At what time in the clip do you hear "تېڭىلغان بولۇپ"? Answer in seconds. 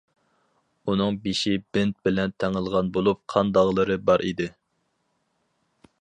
2.43-3.21